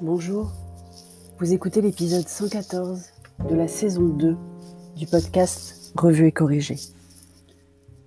Bonjour, 0.00 0.52
vous 1.40 1.52
écoutez 1.52 1.80
l'épisode 1.80 2.28
114 2.28 3.02
de 3.50 3.56
la 3.56 3.66
saison 3.66 4.04
2 4.04 4.36
du 4.94 5.06
podcast 5.06 5.92
Revue 5.96 6.28
et 6.28 6.30
corrigé. 6.32 6.76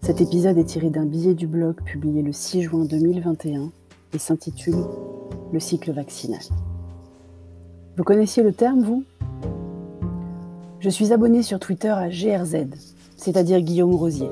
Cet 0.01 0.21
épisode 0.21 0.57
est 0.57 0.63
tiré 0.63 0.89
d'un 0.89 1.05
billet 1.05 1.33
du 1.33 1.47
blog 1.47 1.83
publié 1.83 2.21
le 2.21 2.31
6 2.31 2.61
juin 2.61 2.85
2021 2.85 3.71
et 4.13 4.17
s'intitule 4.19 4.85
Le 5.51 5.59
cycle 5.59 5.91
vaccinal. 5.91 6.39
Vous 7.97 8.05
connaissiez 8.05 8.41
le 8.41 8.53
terme, 8.53 8.83
vous? 8.83 9.03
Je 10.79 10.89
suis 10.89 11.11
abonné 11.11 11.43
sur 11.43 11.59
Twitter 11.59 11.89
à 11.89 12.07
GRZ, 12.07 12.67
c'est-à-dire 13.17 13.59
Guillaume 13.59 13.95
Rosier, 13.95 14.29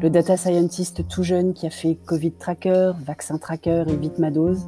le 0.00 0.08
data 0.08 0.38
scientist 0.38 1.06
tout 1.08 1.22
jeune 1.22 1.52
qui 1.52 1.66
a 1.66 1.70
fait 1.70 1.98
Covid 2.06 2.32
Tracker, 2.32 2.92
Vaccin 3.04 3.36
Tracker 3.36 3.84
et 3.86 3.96
Vite 3.96 4.18
ma 4.18 4.30
dose, 4.30 4.66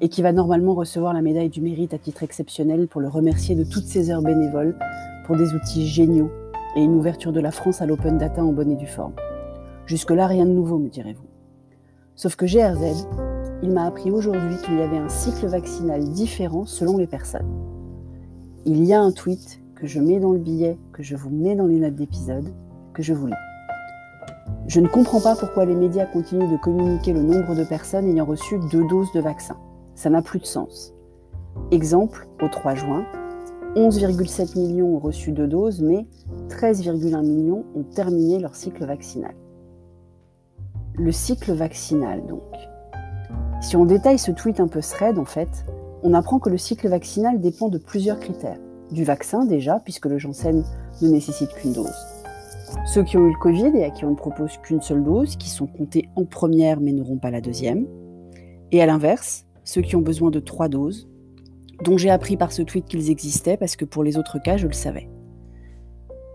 et 0.00 0.08
qui 0.08 0.22
va 0.22 0.32
normalement 0.32 0.74
recevoir 0.74 1.14
la 1.14 1.22
médaille 1.22 1.48
du 1.48 1.60
mérite 1.60 1.94
à 1.94 1.98
titre 1.98 2.22
exceptionnel 2.22 2.88
pour 2.88 3.00
le 3.00 3.08
remercier 3.08 3.54
de 3.54 3.64
toutes 3.64 3.86
ses 3.86 4.10
heures 4.10 4.22
bénévoles 4.22 4.76
pour 5.24 5.36
des 5.36 5.54
outils 5.54 5.86
géniaux 5.86 6.30
et 6.76 6.82
une 6.82 6.94
ouverture 6.94 7.32
de 7.32 7.40
la 7.40 7.50
France 7.50 7.80
à 7.80 7.86
l'open 7.86 8.18
data 8.18 8.44
en 8.44 8.52
bonne 8.52 8.70
et 8.70 8.76
due 8.76 8.86
forme. 8.86 9.14
Jusque-là, 9.86 10.26
rien 10.26 10.44
de 10.44 10.50
nouveau, 10.50 10.78
me 10.78 10.88
direz-vous. 10.88 11.26
Sauf 12.14 12.36
que 12.36 12.46
GRZ, 12.46 13.06
il 13.62 13.70
m'a 13.70 13.86
appris 13.86 14.10
aujourd'hui 14.10 14.56
qu'il 14.64 14.78
y 14.78 14.82
avait 14.82 14.98
un 14.98 15.08
cycle 15.08 15.46
vaccinal 15.46 16.04
différent 16.10 16.66
selon 16.66 16.98
les 16.98 17.06
personnes. 17.06 17.48
Il 18.64 18.84
y 18.84 18.92
a 18.92 19.00
un 19.00 19.12
tweet 19.12 19.62
que 19.74 19.86
je 19.86 20.00
mets 20.00 20.20
dans 20.20 20.32
le 20.32 20.38
billet, 20.38 20.78
que 20.92 21.02
je 21.02 21.16
vous 21.16 21.30
mets 21.30 21.54
dans 21.54 21.66
les 21.66 21.78
notes 21.78 21.94
d'épisode, 21.94 22.52
que 22.92 23.02
je 23.02 23.14
vous 23.14 23.28
lis. 23.28 23.34
Je 24.66 24.80
ne 24.80 24.88
comprends 24.88 25.20
pas 25.20 25.36
pourquoi 25.36 25.64
les 25.64 25.74
médias 25.74 26.06
continuent 26.06 26.50
de 26.50 26.56
communiquer 26.56 27.12
le 27.12 27.22
nombre 27.22 27.54
de 27.54 27.64
personnes 27.64 28.08
ayant 28.08 28.24
reçu 28.24 28.58
deux 28.72 28.86
doses 28.88 29.12
de 29.14 29.20
vaccin. 29.20 29.56
Ça 29.96 30.08
n'a 30.08 30.22
plus 30.22 30.38
de 30.38 30.46
sens. 30.46 30.94
Exemple, 31.72 32.28
au 32.40 32.46
3 32.46 32.76
juin, 32.76 33.04
11,7 33.74 34.56
millions 34.56 34.94
ont 34.94 35.00
reçu 35.00 35.32
deux 35.32 35.48
doses, 35.48 35.80
mais 35.80 36.06
13,1 36.48 37.26
millions 37.26 37.64
ont 37.74 37.82
terminé 37.82 38.38
leur 38.38 38.54
cycle 38.54 38.86
vaccinal. 38.86 39.34
Le 40.94 41.10
cycle 41.10 41.52
vaccinal, 41.52 42.24
donc. 42.26 42.42
Si 43.60 43.74
on 43.74 43.84
détaille 43.84 44.20
ce 44.20 44.30
tweet 44.30 44.60
un 44.60 44.68
peu 44.68 44.80
thread, 44.80 45.18
en 45.18 45.24
fait, 45.24 45.66
on 46.04 46.14
apprend 46.14 46.38
que 46.38 46.50
le 46.50 46.58
cycle 46.58 46.86
vaccinal 46.86 47.40
dépend 47.40 47.68
de 47.68 47.78
plusieurs 47.78 48.20
critères. 48.20 48.60
Du 48.92 49.02
vaccin 49.02 49.44
déjà, 49.44 49.80
puisque 49.80 50.06
le 50.06 50.18
Janssen 50.18 50.62
ne 51.02 51.08
nécessite 51.08 51.52
qu'une 51.54 51.72
dose 51.72 52.16
ceux 52.84 53.02
qui 53.02 53.16
ont 53.16 53.26
eu 53.26 53.32
le 53.32 53.38
Covid 53.38 53.72
et 53.76 53.84
à 53.84 53.90
qui 53.90 54.04
on 54.04 54.10
ne 54.10 54.16
propose 54.16 54.56
qu'une 54.58 54.80
seule 54.80 55.02
dose, 55.02 55.36
qui 55.36 55.48
sont 55.48 55.66
comptés 55.66 56.08
en 56.16 56.24
première 56.24 56.80
mais 56.80 56.92
n'auront 56.92 57.18
pas 57.18 57.30
la 57.30 57.40
deuxième. 57.40 57.86
Et 58.72 58.82
à 58.82 58.86
l'inverse, 58.86 59.45
ceux 59.66 59.82
qui 59.82 59.96
ont 59.96 60.00
besoin 60.00 60.30
de 60.30 60.40
trois 60.40 60.68
doses, 60.68 61.08
dont 61.84 61.98
j'ai 61.98 62.08
appris 62.08 62.38
par 62.38 62.52
ce 62.52 62.62
tweet 62.62 62.86
qu'ils 62.86 63.10
existaient 63.10 63.58
parce 63.58 63.76
que 63.76 63.84
pour 63.84 64.02
les 64.02 64.16
autres 64.16 64.38
cas, 64.38 64.56
je 64.56 64.68
le 64.68 64.72
savais. 64.72 65.10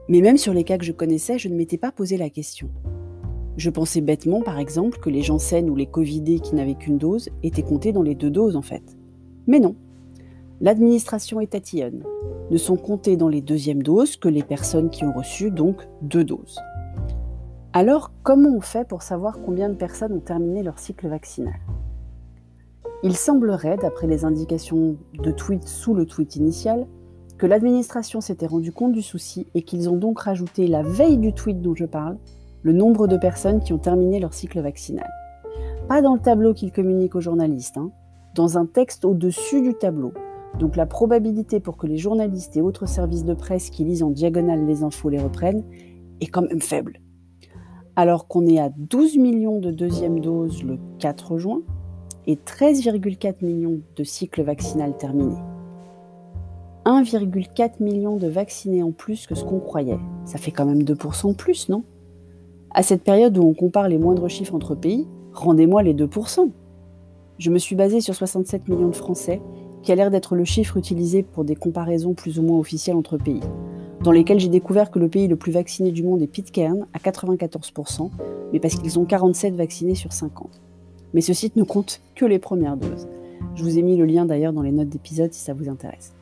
Mais 0.09 0.21
même 0.21 0.37
sur 0.37 0.53
les 0.53 0.65
cas 0.65 0.77
que 0.77 0.83
je 0.83 0.91
connaissais, 0.91 1.39
je 1.39 1.47
ne 1.47 1.55
m'étais 1.55 1.77
pas 1.77 1.91
posé 1.91 2.17
la 2.17 2.29
question. 2.29 2.69
Je 3.57 3.69
pensais 3.69 4.01
bêtement, 4.01 4.41
par 4.41 4.59
exemple, 4.59 4.99
que 4.99 5.09
les 5.09 5.21
gens 5.21 5.39
saines 5.39 5.69
ou 5.69 5.75
les 5.75 5.85
Covidés 5.85 6.39
qui 6.39 6.55
n'avaient 6.55 6.75
qu'une 6.75 6.97
dose 6.97 7.29
étaient 7.41 7.63
comptés 7.63 7.93
dans 7.93 8.03
les 8.03 8.15
deux 8.15 8.29
doses 8.29 8.55
en 8.55 8.61
fait. 8.61 8.83
Mais 9.47 9.59
non. 9.59 9.75
L'administration 10.59 11.39
est 11.39 11.55
ne 12.51 12.57
sont 12.57 12.75
comptées 12.75 13.15
dans 13.15 13.29
les 13.29 13.41
deuxièmes 13.41 13.81
doses 13.81 14.17
que 14.17 14.27
les 14.27 14.43
personnes 14.43 14.89
qui 14.89 15.05
ont 15.05 15.13
reçu 15.13 15.51
donc 15.51 15.87
deux 16.01 16.25
doses. 16.25 16.59
Alors, 17.73 18.11
comment 18.23 18.49
on 18.49 18.61
fait 18.61 18.85
pour 18.85 19.01
savoir 19.01 19.39
combien 19.41 19.69
de 19.69 19.75
personnes 19.75 20.11
ont 20.11 20.19
terminé 20.19 20.61
leur 20.61 20.77
cycle 20.77 21.07
vaccinal? 21.07 21.55
Il 23.03 23.15
semblerait, 23.15 23.77
d'après 23.77 24.05
les 24.05 24.25
indications 24.25 24.95
de 25.13 25.31
tweet 25.31 25.67
sous 25.67 25.95
le 25.95 26.05
tweet 26.05 26.35
initial, 26.35 26.85
que 27.39 27.47
l'administration 27.47 28.21
s'était 28.21 28.45
rendu 28.45 28.71
compte 28.71 28.91
du 28.91 29.01
souci 29.01 29.47
et 29.55 29.63
qu'ils 29.63 29.89
ont 29.89 29.97
donc 29.97 30.19
rajouté 30.19 30.67
la 30.67 30.83
veille 30.83 31.17
du 31.17 31.33
tweet 31.33 31.61
dont 31.61 31.73
je 31.73 31.85
parle 31.85 32.17
le 32.61 32.73
nombre 32.73 33.07
de 33.07 33.17
personnes 33.17 33.59
qui 33.59 33.73
ont 33.73 33.79
terminé 33.79 34.19
leur 34.19 34.35
cycle 34.35 34.61
vaccinal. 34.61 35.09
Pas 35.87 36.03
dans 36.03 36.13
le 36.13 36.19
tableau 36.19 36.53
qu'ils 36.53 36.71
communiquent 36.71 37.15
aux 37.15 37.21
journalistes, 37.21 37.77
hein, 37.77 37.91
dans 38.35 38.59
un 38.59 38.67
texte 38.67 39.03
au-dessus 39.03 39.63
du 39.63 39.73
tableau, 39.73 40.13
donc 40.59 40.75
la 40.75 40.85
probabilité 40.85 41.59
pour 41.59 41.77
que 41.77 41.87
les 41.87 41.97
journalistes 41.97 42.55
et 42.55 42.61
autres 42.61 42.85
services 42.85 43.25
de 43.25 43.33
presse 43.33 43.71
qui 43.71 43.83
lisent 43.83 44.03
en 44.03 44.11
diagonale 44.11 44.67
les 44.67 44.83
infos 44.83 45.09
les 45.09 45.19
reprennent 45.19 45.63
est 46.19 46.27
quand 46.27 46.43
même 46.43 46.61
faible. 46.61 46.99
Alors 47.95 48.27
qu'on 48.27 48.45
est 48.45 48.59
à 48.59 48.69
12 48.69 49.17
millions 49.17 49.59
de 49.59 49.71
deuxième 49.71 50.19
doses 50.19 50.63
le 50.63 50.77
4 50.99 51.39
juin 51.39 51.61
et 52.27 52.35
13,4 52.35 53.35
millions 53.41 53.79
de 53.95 54.03
cycles 54.03 54.43
vaccinal 54.43 54.95
terminés. 54.97 55.41
1,4 56.85 57.73
million 57.79 58.17
de 58.17 58.27
vaccinés 58.27 58.81
en 58.81 58.91
plus 58.91 59.27
que 59.27 59.35
ce 59.35 59.43
qu'on 59.43 59.59
croyait. 59.59 59.99
Ça 60.25 60.37
fait 60.37 60.51
quand 60.51 60.65
même 60.65 60.81
2% 60.81 61.29
de 61.29 61.35
plus, 61.35 61.69
non? 61.69 61.83
À 62.71 62.83
cette 62.83 63.03
période 63.03 63.37
où 63.37 63.43
on 63.43 63.53
compare 63.53 63.89
les 63.89 63.97
moindres 63.97 64.29
chiffres 64.29 64.55
entre 64.55 64.75
pays, 64.75 65.07
rendez-moi 65.33 65.83
les 65.83 65.93
2%. 65.93 66.49
Je 67.37 67.49
me 67.49 67.59
suis 67.59 67.75
basé 67.75 68.01
sur 68.01 68.15
67 68.15 68.67
millions 68.67 68.89
de 68.89 68.95
Français 68.95 69.41
qui 69.83 69.91
a 69.91 69.95
l'air 69.95 70.11
d'être 70.11 70.35
le 70.35 70.45
chiffre 70.45 70.77
utilisé 70.77 71.23
pour 71.23 71.43
des 71.43 71.55
comparaisons 71.55 72.13
plus 72.13 72.39
ou 72.39 72.43
moins 72.43 72.59
officielles 72.59 72.95
entre 72.95 73.17
pays, 73.17 73.41
dans 74.03 74.11
lesquels 74.11 74.39
j'ai 74.39 74.47
découvert 74.47 74.91
que 74.91 74.99
le 74.99 75.09
pays 75.09 75.27
le 75.27 75.35
plus 75.35 75.51
vacciné 75.51 75.91
du 75.91 76.03
monde 76.03 76.21
est 76.21 76.27
Pitcairn, 76.27 76.85
à 76.93 76.99
94%, 76.99 78.09
mais 78.53 78.59
parce 78.59 78.75
qu'ils 78.75 78.99
ont 78.99 79.05
47 79.05 79.55
vaccinés 79.55 79.95
sur 79.95 80.13
50. 80.13 80.61
Mais 81.13 81.21
ce 81.21 81.33
site 81.33 81.55
ne 81.55 81.63
compte 81.63 82.01
que 82.15 82.25
les 82.25 82.39
premières 82.39 82.77
doses. 82.77 83.07
Je 83.55 83.63
vous 83.63 83.77
ai 83.77 83.81
mis 83.81 83.97
le 83.97 84.05
lien 84.05 84.25
d'ailleurs 84.25 84.53
dans 84.53 84.61
les 84.61 84.71
notes 84.71 84.89
d'épisode 84.89 85.33
si 85.33 85.41
ça 85.41 85.53
vous 85.53 85.69
intéresse. 85.69 86.13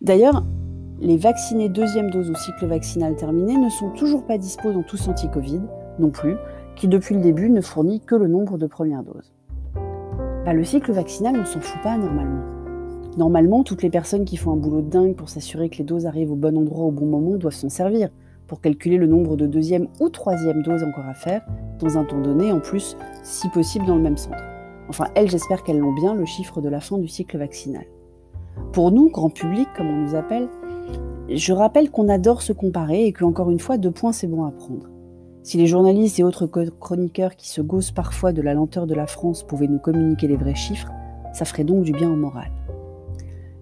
D'ailleurs, 0.00 0.44
les 1.00 1.16
vaccinés 1.16 1.68
deuxième 1.68 2.10
dose 2.10 2.30
ou 2.30 2.34
cycle 2.34 2.66
vaccinal 2.66 3.16
terminé 3.16 3.56
ne 3.56 3.70
sont 3.70 3.90
toujours 3.90 4.24
pas 4.24 4.36
disposés 4.36 4.74
dans 4.74 4.82
tous 4.82 5.08
anti-Covid, 5.08 5.60
non 5.98 6.10
plus, 6.10 6.36
qui 6.76 6.88
depuis 6.88 7.14
le 7.14 7.20
début 7.20 7.50
ne 7.50 7.60
fournit 7.60 8.00
que 8.00 8.14
le 8.14 8.28
nombre 8.28 8.58
de 8.58 8.66
premières 8.66 9.02
doses. 9.02 9.32
Bah, 10.44 10.52
le 10.52 10.64
cycle 10.64 10.92
vaccinal, 10.92 11.36
on 11.38 11.44
s'en 11.44 11.60
fout 11.60 11.80
pas 11.82 11.96
normalement. 11.96 12.42
Normalement, 13.16 13.64
toutes 13.64 13.82
les 13.82 13.90
personnes 13.90 14.24
qui 14.24 14.36
font 14.36 14.52
un 14.52 14.56
boulot 14.56 14.82
de 14.82 14.90
dingue 14.90 15.14
pour 15.14 15.28
s'assurer 15.28 15.68
que 15.68 15.78
les 15.78 15.84
doses 15.84 16.06
arrivent 16.06 16.32
au 16.32 16.36
bon 16.36 16.56
endroit 16.56 16.86
au 16.86 16.90
bon 16.90 17.06
moment 17.06 17.36
doivent 17.36 17.54
s'en 17.54 17.68
servir 17.68 18.10
pour 18.48 18.60
calculer 18.60 18.96
le 18.96 19.06
nombre 19.06 19.36
de 19.36 19.46
deuxième 19.46 19.86
ou 20.00 20.08
troisième 20.08 20.62
doses 20.62 20.82
encore 20.82 21.06
à 21.06 21.14
faire 21.14 21.46
dans 21.78 21.98
un 21.98 22.04
temps 22.04 22.20
donné, 22.20 22.50
en 22.50 22.60
plus, 22.60 22.96
si 23.22 23.48
possible, 23.50 23.86
dans 23.86 23.96
le 23.96 24.02
même 24.02 24.16
centre. 24.16 24.42
Enfin, 24.88 25.04
elles, 25.14 25.30
j'espère 25.30 25.62
qu'elles 25.62 25.78
l'ont 25.78 25.92
bien, 25.92 26.14
le 26.14 26.24
chiffre 26.24 26.60
de 26.60 26.68
la 26.68 26.80
fin 26.80 26.98
du 26.98 27.06
cycle 27.06 27.38
vaccinal. 27.38 27.84
Pour 28.72 28.90
nous, 28.90 29.10
grand 29.10 29.30
public, 29.30 29.68
comme 29.76 29.88
on 29.88 30.06
nous 30.06 30.14
appelle, 30.16 30.48
je 31.28 31.52
rappelle 31.52 31.90
qu'on 31.90 32.08
adore 32.08 32.42
se 32.42 32.54
comparer 32.54 33.04
et 33.04 33.12
qu'encore 33.12 33.50
une 33.50 33.60
fois, 33.60 33.76
deux 33.76 33.90
points, 33.90 34.12
c'est 34.12 34.26
bon 34.26 34.44
à 34.44 34.50
prendre. 34.50 34.88
Si 35.42 35.58
les 35.58 35.66
journalistes 35.66 36.18
et 36.18 36.24
autres 36.24 36.46
chroniqueurs 36.46 37.36
qui 37.36 37.48
se 37.48 37.60
gaussent 37.60 37.92
parfois 37.92 38.32
de 38.32 38.42
la 38.42 38.54
lenteur 38.54 38.86
de 38.86 38.94
la 38.94 39.06
France 39.06 39.42
pouvaient 39.42 39.68
nous 39.68 39.78
communiquer 39.78 40.26
les 40.26 40.36
vrais 40.36 40.54
chiffres, 40.54 40.90
ça 41.32 41.44
ferait 41.44 41.64
donc 41.64 41.84
du 41.84 41.92
bien 41.92 42.10
au 42.10 42.16
moral. 42.16 42.50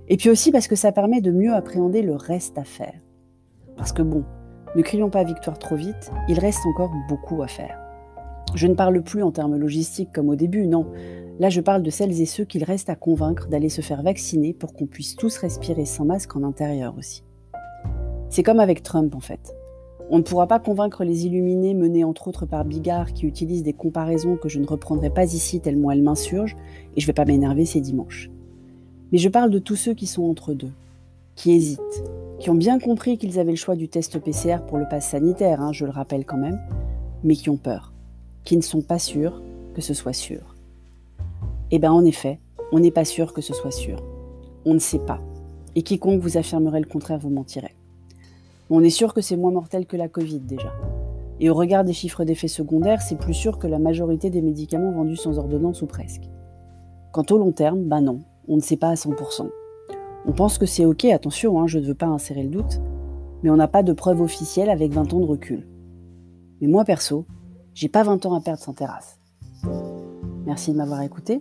Et 0.08 0.16
puis 0.16 0.30
aussi 0.30 0.52
parce 0.52 0.68
que 0.68 0.76
ça 0.76 0.92
permet 0.92 1.20
de 1.20 1.32
mieux 1.32 1.52
appréhender 1.52 2.02
le 2.02 2.14
reste 2.14 2.56
à 2.58 2.64
faire. 2.64 2.94
Parce 3.76 3.92
que 3.92 4.02
bon, 4.02 4.24
ne 4.76 4.82
crions 4.82 5.10
pas 5.10 5.24
victoire 5.24 5.58
trop 5.58 5.74
vite, 5.74 6.10
il 6.28 6.38
reste 6.38 6.64
encore 6.66 6.92
beaucoup 7.08 7.42
à 7.42 7.48
faire. 7.48 7.78
Je 8.54 8.66
ne 8.66 8.74
parle 8.74 9.02
plus 9.02 9.22
en 9.22 9.32
termes 9.32 9.56
logistiques 9.56 10.12
comme 10.12 10.28
au 10.28 10.36
début, 10.36 10.66
non. 10.66 10.86
Là, 11.40 11.48
je 11.48 11.60
parle 11.60 11.82
de 11.82 11.90
celles 11.90 12.20
et 12.20 12.26
ceux 12.26 12.44
qu'il 12.44 12.62
reste 12.62 12.88
à 12.90 12.94
convaincre 12.94 13.48
d'aller 13.48 13.68
se 13.68 13.80
faire 13.80 14.02
vacciner 14.02 14.52
pour 14.52 14.74
qu'on 14.74 14.86
puisse 14.86 15.16
tous 15.16 15.36
respirer 15.38 15.84
sans 15.84 16.04
masque 16.04 16.36
en 16.36 16.42
intérieur 16.42 16.94
aussi. 16.96 17.22
C'est 18.28 18.42
comme 18.42 18.60
avec 18.60 18.82
Trump 18.82 19.14
en 19.14 19.20
fait. 19.20 19.54
On 20.10 20.18
ne 20.18 20.22
pourra 20.22 20.46
pas 20.46 20.60
convaincre 20.60 21.04
les 21.04 21.26
illuminés 21.26 21.74
menés 21.74 22.04
entre 22.04 22.28
autres 22.28 22.46
par 22.46 22.64
Bigard 22.64 23.12
qui 23.12 23.26
utilisent 23.26 23.64
des 23.64 23.72
comparaisons 23.72 24.36
que 24.36 24.48
je 24.48 24.60
ne 24.60 24.66
reprendrai 24.66 25.10
pas 25.10 25.24
ici 25.24 25.60
tellement 25.60 25.90
elles 25.90 26.02
m'insurgent 26.02 26.56
et 26.96 27.00
je 27.00 27.04
ne 27.04 27.08
vais 27.08 27.14
pas 27.14 27.24
m'énerver 27.24 27.64
ces 27.64 27.80
dimanches. 27.80 28.30
Mais 29.10 29.18
je 29.18 29.28
parle 29.28 29.50
de 29.50 29.58
tous 29.58 29.76
ceux 29.76 29.94
qui 29.94 30.06
sont 30.06 30.24
entre 30.24 30.52
deux, 30.52 30.72
qui 31.34 31.52
hésitent, 31.52 32.04
qui 32.46 32.50
ont 32.50 32.54
bien 32.54 32.78
compris 32.78 33.18
qu'ils 33.18 33.40
avaient 33.40 33.50
le 33.50 33.56
choix 33.56 33.74
du 33.74 33.88
test 33.88 34.20
PCR 34.20 34.58
pour 34.68 34.78
le 34.78 34.86
pass 34.88 35.08
sanitaire, 35.08 35.60
hein, 35.60 35.72
je 35.72 35.84
le 35.84 35.90
rappelle 35.90 36.24
quand 36.24 36.36
même, 36.36 36.60
mais 37.24 37.34
qui 37.34 37.50
ont 37.50 37.56
peur, 37.56 37.92
qui 38.44 38.56
ne 38.56 38.62
sont 38.62 38.82
pas 38.82 39.00
sûrs 39.00 39.42
que 39.74 39.80
ce 39.80 39.94
soit 39.94 40.12
sûr. 40.12 40.54
Eh 41.72 41.80
bien 41.80 41.90
en 41.90 42.04
effet, 42.04 42.38
on 42.70 42.78
n'est 42.78 42.92
pas 42.92 43.04
sûr 43.04 43.32
que 43.32 43.40
ce 43.40 43.52
soit 43.52 43.72
sûr. 43.72 44.00
On 44.64 44.74
ne 44.74 44.78
sait 44.78 45.00
pas. 45.00 45.18
Et 45.74 45.82
quiconque 45.82 46.20
vous 46.20 46.36
affirmerait 46.36 46.78
le 46.78 46.86
contraire 46.86 47.18
vous 47.18 47.30
mentirait. 47.30 47.74
On 48.70 48.84
est 48.84 48.90
sûr 48.90 49.12
que 49.12 49.22
c'est 49.22 49.36
moins 49.36 49.50
mortel 49.50 49.84
que 49.84 49.96
la 49.96 50.08
Covid 50.08 50.38
déjà. 50.38 50.72
Et 51.40 51.50
au 51.50 51.54
regard 51.54 51.82
des 51.82 51.94
chiffres 51.94 52.22
d'effets 52.22 52.46
secondaires, 52.46 53.02
c'est 53.02 53.18
plus 53.18 53.34
sûr 53.34 53.58
que 53.58 53.66
la 53.66 53.80
majorité 53.80 54.30
des 54.30 54.40
médicaments 54.40 54.92
vendus 54.92 55.16
sans 55.16 55.36
ordonnance 55.40 55.82
ou 55.82 55.86
presque. 55.86 56.30
Quant 57.12 57.26
au 57.28 57.38
long 57.38 57.50
terme, 57.50 57.82
bah 57.82 58.00
non, 58.00 58.20
on 58.46 58.54
ne 58.54 58.62
sait 58.62 58.76
pas 58.76 58.90
à 58.90 58.94
100%. 58.94 59.48
On 60.26 60.32
pense 60.32 60.58
que 60.58 60.66
c'est 60.66 60.84
ok, 60.84 61.04
attention, 61.06 61.60
hein, 61.60 61.66
je 61.66 61.78
ne 61.78 61.86
veux 61.86 61.94
pas 61.94 62.06
insérer 62.06 62.42
le 62.42 62.50
doute, 62.50 62.80
mais 63.42 63.50
on 63.50 63.56
n'a 63.56 63.68
pas 63.68 63.82
de 63.82 63.92
preuve 63.92 64.20
officielle 64.20 64.70
avec 64.70 64.92
20 64.92 65.14
ans 65.14 65.20
de 65.20 65.24
recul. 65.24 65.66
Mais 66.60 66.66
moi 66.66 66.84
perso, 66.84 67.26
j'ai 67.74 67.88
pas 67.88 68.02
20 68.02 68.26
ans 68.26 68.34
à 68.34 68.40
perdre 68.40 68.62
sans 68.62 68.72
terrasse. 68.72 69.20
Merci 70.44 70.72
de 70.72 70.76
m'avoir 70.76 71.02
écouté. 71.02 71.40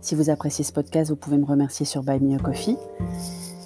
Si 0.00 0.14
vous 0.14 0.30
appréciez 0.30 0.64
ce 0.64 0.72
podcast, 0.72 1.10
vous 1.10 1.16
pouvez 1.16 1.36
me 1.36 1.44
remercier 1.44 1.84
sur 1.84 2.02
Buy 2.02 2.20
Me 2.20 2.36
a 2.36 2.38
Coffee. 2.38 2.76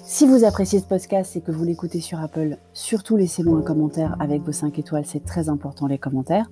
Si 0.03 0.27
vous 0.27 0.43
appréciez 0.43 0.79
ce 0.79 0.85
podcast 0.85 1.35
et 1.35 1.41
que 1.41 1.51
vous 1.51 1.63
l'écoutez 1.63 1.99
sur 1.99 2.19
Apple, 2.19 2.57
surtout 2.73 3.17
laissez-moi 3.17 3.59
un 3.59 3.61
commentaire 3.61 4.15
avec 4.19 4.41
vos 4.43 4.51
5 4.51 4.77
étoiles, 4.79 5.05
c'est 5.05 5.23
très 5.23 5.49
important 5.49 5.87
les 5.87 5.97
commentaires. 5.97 6.49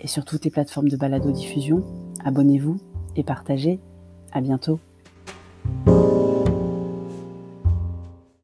Et 0.00 0.06
sur 0.06 0.24
toutes 0.24 0.44
les 0.44 0.50
plateformes 0.50 0.88
de 0.88 0.96
balado-diffusion, 0.96 1.82
abonnez-vous 2.24 2.76
et 3.16 3.24
partagez. 3.24 3.80
À 4.32 4.40
bientôt. 4.40 4.78